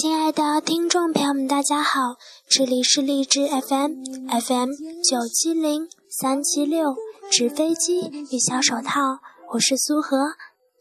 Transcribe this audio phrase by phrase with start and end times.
[0.00, 2.16] 亲爱的听众朋友们，大家好，
[2.48, 4.70] 这里是荔枝 FM FM
[5.04, 6.96] 九七零三七六
[7.30, 9.18] 纸飞机与小手套，
[9.52, 10.16] 我是苏荷，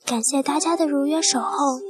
[0.05, 1.81] 感谢大家的如约守候。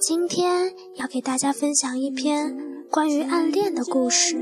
[0.00, 2.56] 今天要给大家分享一篇
[2.90, 4.38] 关于暗恋的故事，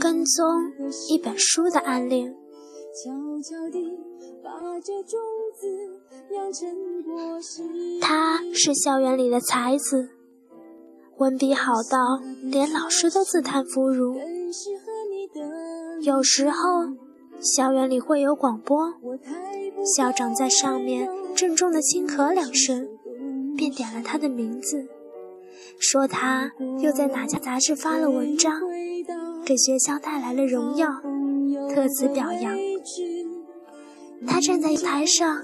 [0.00, 0.44] 跟踪
[1.08, 2.34] 一本书的暗恋。
[2.92, 3.10] 悄
[3.40, 3.80] 悄地
[4.42, 5.18] 把这种
[8.00, 10.10] 他是校园里的才子，
[11.18, 14.16] 文笔好到连老师都自叹弗如。
[16.02, 16.56] 有时候
[17.40, 18.94] 校园里会有广播，
[19.96, 22.88] 校长在上面郑重的轻咳两声，
[23.56, 24.86] 便点了他的名字，
[25.78, 28.52] 说他又在哪家杂志发了文章，
[29.44, 30.88] 给学校带来了荣耀，
[31.74, 32.71] 特此表扬。
[34.26, 35.42] 他站在台上，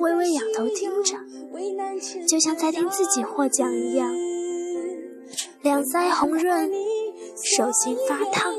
[0.00, 1.16] 微微仰头听着，
[2.26, 4.10] 就像在听自己获奖一样。
[5.62, 6.70] 两腮红润，
[7.44, 8.52] 手心发烫，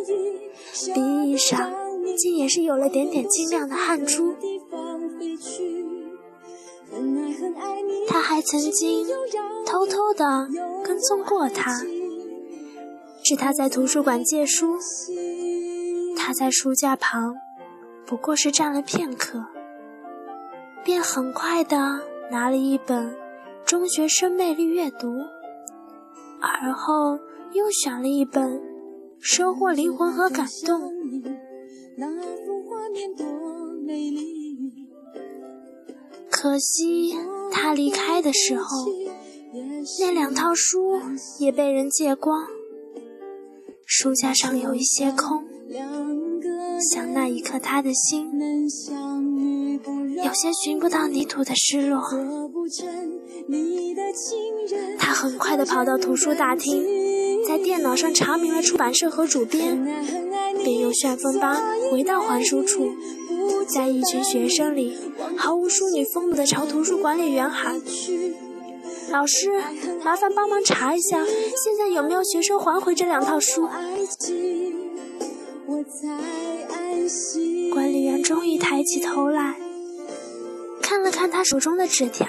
[0.94, 1.72] 鼻翼上
[2.18, 4.34] 竟也是有了点点晶亮的汗珠。
[8.08, 9.06] 他还曾经
[9.66, 10.48] 偷偷的
[10.84, 11.82] 跟踪过他，
[13.24, 14.78] 是他在图书馆借书，
[16.16, 17.36] 他在书架旁。
[18.06, 19.46] 不过是站了片刻，
[20.84, 23.12] 便很快地拿了一本
[23.66, 25.08] 《中学生魅力阅读》，
[26.42, 27.18] 而后
[27.54, 28.60] 又选了一本
[29.20, 30.82] 《收获灵魂和感动》。
[36.30, 37.16] 可惜
[37.52, 38.66] 他离开的时候，
[40.02, 41.02] 那两套书
[41.40, 42.46] 也被人借光，
[43.86, 45.46] 书架上有一些空。
[46.84, 48.30] 想那一刻，他的心
[50.24, 52.02] 有些寻不到泥土的失落。
[55.00, 56.84] 他很快地跑到图书大厅，
[57.48, 59.84] 在电脑上查明了出版社和主编，
[60.64, 62.92] 便用旋风般回到还书处，
[63.68, 64.98] 在一群学生里
[65.38, 67.82] 毫无淑女风度地朝图书管理员喊
[69.10, 69.50] ：“老师，
[70.04, 73.68] 麻烦帮忙查一下，现在有没有学生还回这两套书？”
[77.74, 79.56] 管理员终于抬起头来，
[80.82, 82.28] 看了看他手中的纸条，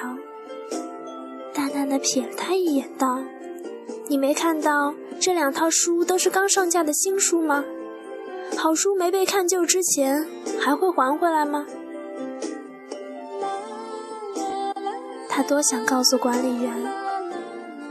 [1.53, 3.23] 淡淡的瞥了他一眼，道
[4.09, 7.65] ：“你没看到这两套书都是刚上架的新书吗？
[8.57, 10.27] 好书没被看旧之前，
[10.59, 11.67] 还会还回来吗？”
[15.29, 16.73] 他多想告诉管理员，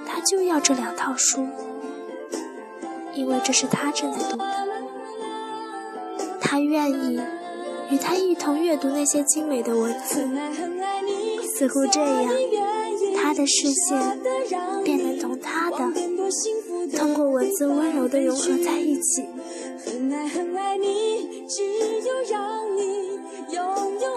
[0.05, 1.47] 他就要这两套书，
[3.13, 4.72] 因为这是他正在读的。
[6.53, 7.19] 他愿意
[7.89, 10.29] 与他一同阅读那些精美的文字，
[11.57, 12.31] 似乎这样，
[13.15, 14.19] 他的视线
[14.83, 15.91] 便能同他的
[16.95, 19.25] 通过文字温柔的融合在一起。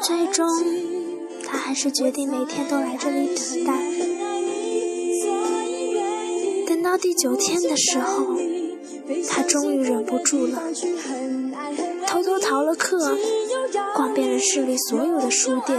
[0.03, 0.47] 最终，
[1.42, 3.80] 他还是决定每天都来这里等待。
[6.68, 8.36] 等到第九天的时候，
[9.28, 10.62] 他终于忍不住了。
[12.06, 13.16] 偷偷逃了课，
[13.94, 15.78] 逛遍了市里所有的书店，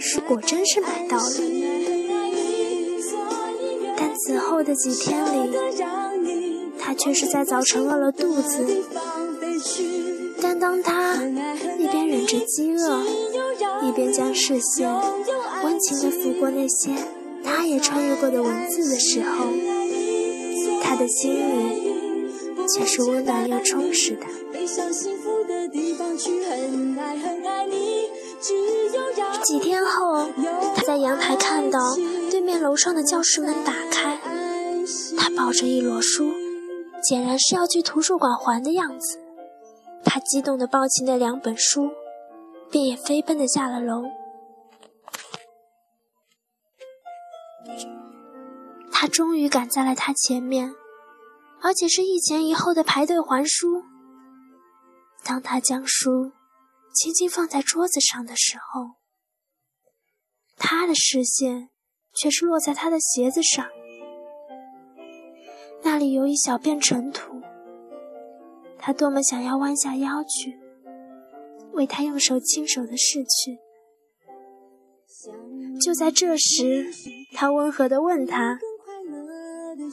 [0.00, 1.30] 书果真是买到了。
[3.96, 5.56] 但此后的几天里，
[6.78, 8.64] 他却是在早晨饿了肚子。
[10.40, 11.16] 但当他
[11.78, 13.04] 一边忍着饥饿，
[13.82, 14.90] 一边将视线
[15.62, 16.92] 温情地拂过那些
[17.44, 19.46] 他也穿越过的文字的时候，
[20.90, 22.00] 他的心里。
[22.72, 24.26] 却是温暖又充实的。
[29.42, 30.28] 几天后，
[30.76, 31.96] 他在阳台看到
[32.30, 34.20] 对面楼上的教室门打开，
[35.16, 36.32] 他抱着一摞书，
[37.02, 39.18] 显然是要去图书馆还的样子。
[40.04, 41.90] 他激动地抱起那两本书，
[42.70, 44.04] 便也飞奔地下了楼。
[48.92, 50.72] 他终于赶在了他前面。
[51.62, 53.82] 而且是一前一后的排队还书。
[55.22, 56.32] 当他将书
[56.94, 58.96] 轻轻放在桌子上的时候，
[60.56, 61.68] 他的视线
[62.14, 63.66] 却是落在他的鞋子上，
[65.82, 67.40] 那里有一小片尘土。
[68.78, 70.58] 他多么想要弯下腰去，
[71.72, 73.58] 为他用手亲手的拭去。
[75.84, 76.90] 就在这时，
[77.34, 78.58] 他温和地问他。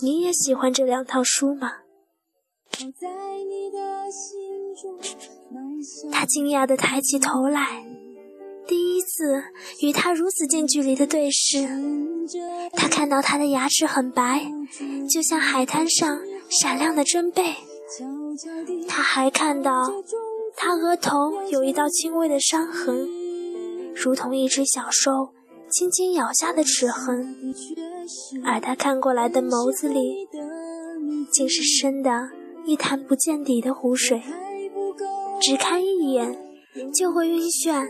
[0.02, 1.72] 你也喜欢这两套书吗？
[6.12, 7.84] 他惊讶地抬起头来，
[8.68, 9.44] 第一次
[9.82, 11.68] 与他如此近距离的对视，
[12.74, 14.46] 他看到他的牙齿很白，
[15.10, 17.56] 就像海滩上闪亮的针贝。
[18.88, 19.90] 他还看到
[20.56, 23.08] 他额头有一道轻微的伤痕，
[23.96, 25.30] 如同一只小兽
[25.72, 27.56] 轻轻咬下的齿痕。
[28.44, 30.28] 而他看过来的眸子里，
[31.32, 32.30] 竟是深的
[32.66, 34.22] 一潭不见底的湖水，
[35.42, 36.38] 只看一眼
[36.94, 37.88] 就会晕眩，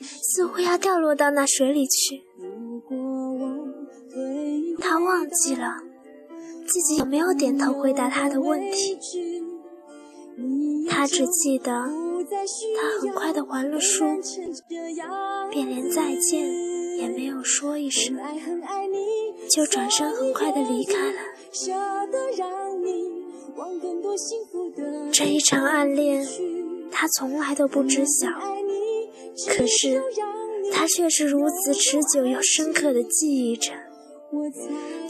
[0.00, 2.22] 似乎要掉落到那水里去。
[4.80, 5.82] 他忘记了
[6.66, 8.98] 自己有没有点头回答他的问题，
[10.88, 14.04] 他只记得他很快的还了书，
[15.50, 16.78] 便连再见。
[16.98, 18.16] 也没有说一声，
[19.48, 21.18] 就转身很快的离开了。
[25.12, 26.26] 这一场暗恋，
[26.90, 28.28] 他从来都不知晓，
[29.48, 30.02] 可是
[30.72, 33.72] 他却是如此持久又深刻的记忆着，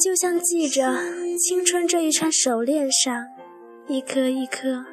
[0.00, 0.96] 就像记着
[1.38, 3.26] 青春这一串手链上
[3.88, 4.84] 一颗一颗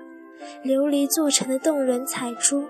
[0.64, 2.66] 琉璃做成的动人彩珠。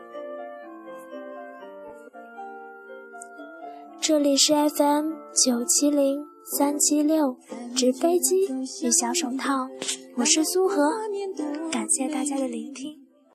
[4.02, 7.38] 这里是 FM 九七零三七六，
[7.76, 9.68] 纸飞机与小手套，
[10.16, 10.92] 我是苏荷，
[11.72, 13.05] 感谢大家的聆听。